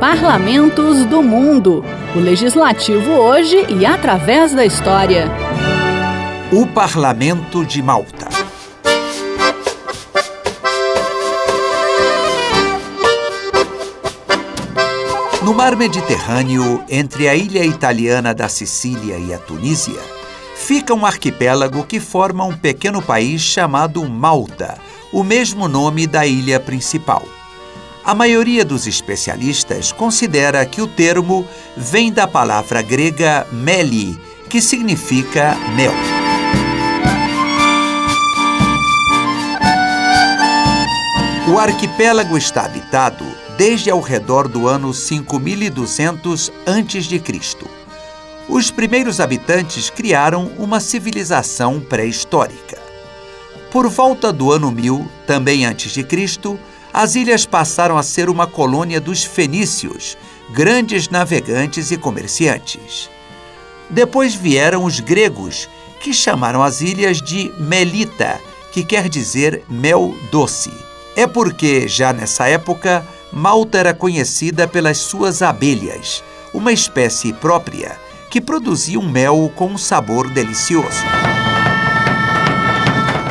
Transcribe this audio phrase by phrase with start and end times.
[0.00, 1.84] Parlamentos do Mundo.
[2.16, 5.28] O Legislativo hoje e através da história.
[6.50, 8.26] O Parlamento de Malta.
[15.42, 20.00] No mar Mediterrâneo, entre a ilha italiana da Sicília e a Tunísia,
[20.56, 24.78] fica um arquipélago que forma um pequeno país chamado Malta,
[25.12, 27.22] o mesmo nome da ilha principal.
[28.02, 31.46] A maioria dos especialistas considera que o termo
[31.76, 34.18] vem da palavra grega meli,
[34.48, 35.92] que significa mel.
[41.52, 43.24] O arquipélago está habitado
[43.58, 47.22] desde ao redor do ano 5200 a.C.
[48.48, 52.78] Os primeiros habitantes criaram uma civilização pré-histórica.
[53.70, 56.58] Por volta do ano 1000, também antes de Cristo,
[56.92, 60.16] as ilhas passaram a ser uma colônia dos fenícios,
[60.50, 63.10] grandes navegantes e comerciantes.
[63.88, 65.68] Depois vieram os gregos,
[66.00, 68.40] que chamaram as ilhas de Melita,
[68.72, 70.72] que quer dizer mel doce.
[71.16, 76.24] É porque, já nessa época, Malta era conhecida pelas suas abelhas,
[76.54, 77.98] uma espécie própria
[78.30, 81.04] que produzia um mel com um sabor delicioso.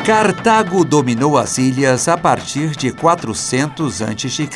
[0.09, 4.49] Cartago dominou as ilhas a partir de 400 a.C.,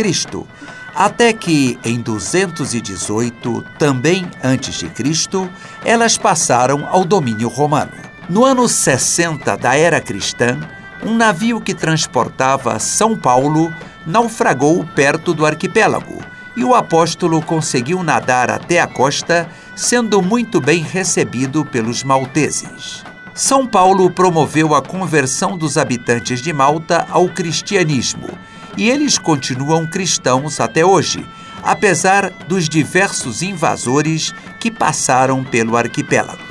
[0.96, 5.48] até que em 218, também antes de Cristo,
[5.86, 7.92] elas passaram ao domínio romano.
[8.28, 10.60] No ano 60 da era cristã,
[11.04, 13.72] um navio que transportava São Paulo
[14.08, 16.18] naufragou perto do arquipélago
[16.58, 23.13] e o apóstolo conseguiu nadar até a costa, sendo muito bem recebido pelos malteses.
[23.34, 28.30] São Paulo promoveu a conversão dos habitantes de Malta ao cristianismo
[28.78, 31.26] e eles continuam cristãos até hoje,
[31.64, 36.44] apesar dos diversos invasores que passaram pelo arquipélago.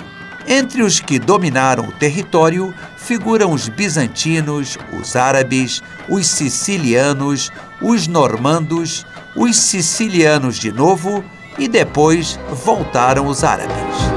[0.47, 9.07] Entre os que dominaram o território figuram os bizantinos, os árabes, os sicilianos, os normandos,
[9.36, 11.24] os sicilianos de novo
[11.57, 14.11] e depois voltaram os árabes.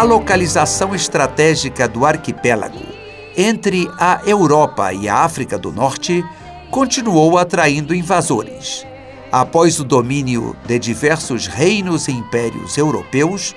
[0.00, 2.80] A localização estratégica do arquipélago
[3.36, 6.24] entre a Europa e a África do Norte
[6.70, 8.86] continuou atraindo invasores.
[9.30, 13.54] Após o domínio de diversos reinos e impérios europeus,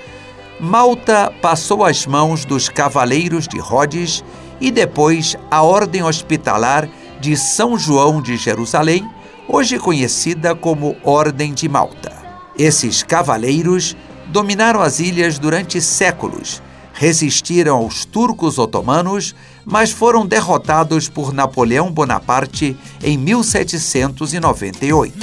[0.60, 4.22] Malta passou às mãos dos Cavaleiros de Rhodes
[4.60, 6.90] e depois a Ordem Hospitalar
[7.22, 9.10] de São João de Jerusalém,
[9.48, 12.12] hoje conhecida como Ordem de Malta.
[12.58, 13.96] Esses cavaleiros
[14.34, 16.60] dominaram as ilhas durante séculos,
[16.92, 25.14] resistiram aos turcos otomanos, mas foram derrotados por Napoleão Bonaparte em 1798.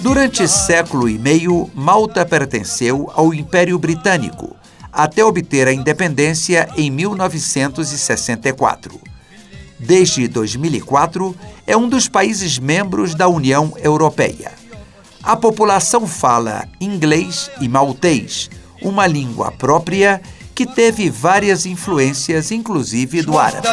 [0.00, 4.56] Durante século e meio, Malta pertenceu ao Império Britânico,
[4.90, 9.15] até obter a independência em 1964
[9.78, 11.34] desde 2004,
[11.66, 14.52] é um dos países membros da União Europeia.
[15.22, 18.48] A população fala inglês e maltês,
[18.80, 20.20] uma língua própria
[20.54, 23.66] que teve várias influências, inclusive do árabe.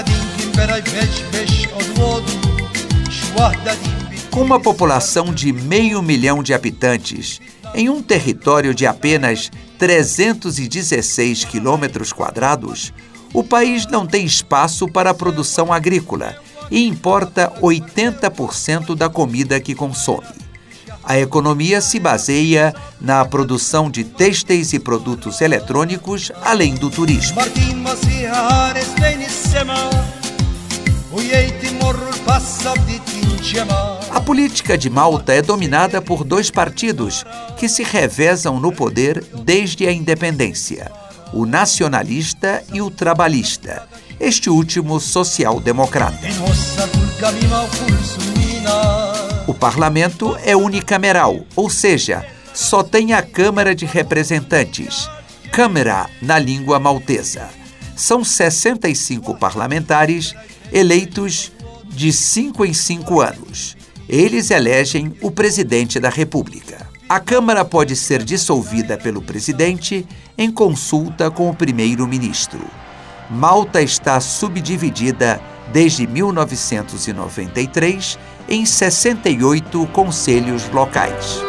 [4.31, 7.39] Com uma população de meio milhão de habitantes,
[7.73, 12.91] em um território de apenas 316 quilômetros quadrados,
[13.33, 16.35] o país não tem espaço para a produção agrícola
[16.69, 20.27] e importa 80% da comida que consome.
[21.03, 27.37] A economia se baseia na produção de têxteis e produtos eletrônicos, além do turismo.
[34.09, 37.25] A política de Malta é dominada por dois partidos
[37.57, 41.02] que se revezam no poder desde a independência
[41.33, 43.87] o nacionalista e o trabalhista,
[44.19, 46.27] este último social-democrata.
[49.47, 55.09] O parlamento é unicameral, ou seja, só tem a Câmara de Representantes,
[55.51, 57.49] Câmara na língua maltesa.
[57.95, 60.33] São 65 parlamentares
[60.71, 61.51] eleitos
[61.89, 63.75] de cinco em cinco anos.
[64.09, 66.72] Eles elegem o presidente da República.
[67.13, 70.03] A Câmara pode ser dissolvida pelo presidente
[70.35, 72.59] em consulta com o primeiro-ministro.
[73.29, 75.39] Malta está subdividida
[75.71, 78.17] desde 1993
[78.49, 81.39] em 68 conselhos locais.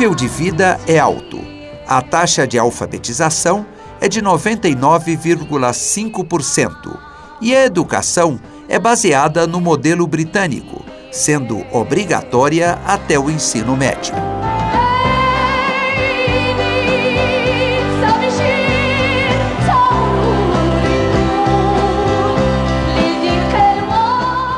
[0.00, 1.38] Nível de vida é alto.
[1.86, 3.66] A taxa de alfabetização
[4.00, 6.98] é de 99,5%
[7.38, 10.82] e a educação é baseada no modelo britânico,
[11.12, 14.14] sendo obrigatória até o ensino médio.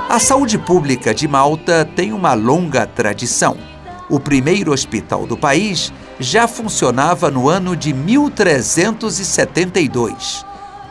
[0.09, 3.72] A saúde pública de Malta tem uma longa tradição.
[4.13, 10.45] O primeiro hospital do país já funcionava no ano de 1372.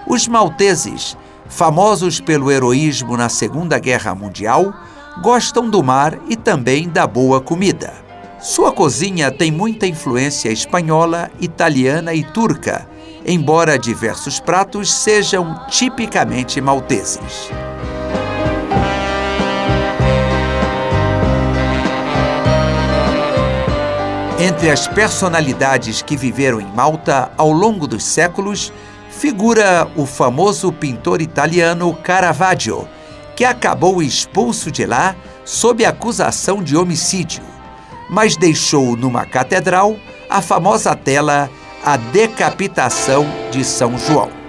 [0.07, 1.15] Os malteses,
[1.47, 4.73] famosos pelo heroísmo na Segunda Guerra Mundial,
[5.21, 7.94] gostam do mar e também da boa comida.
[8.39, 12.89] Sua cozinha tem muita influência espanhola, italiana e turca,
[13.24, 17.51] embora diversos pratos sejam tipicamente malteses.
[24.43, 28.73] Entre as personalidades que viveram em Malta ao longo dos séculos,
[29.07, 32.88] figura o famoso pintor italiano Caravaggio,
[33.35, 35.15] que acabou expulso de lá
[35.45, 37.43] sob acusação de homicídio,
[38.09, 39.95] mas deixou numa catedral
[40.27, 41.47] a famosa tela
[41.85, 44.40] A Decapitação de São João.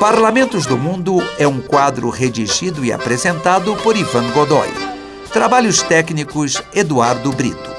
[0.00, 4.70] Parlamentos do Mundo é um quadro redigido e apresentado por Ivan Godoy.
[5.30, 7.69] Trabalhos técnicos Eduardo Brito.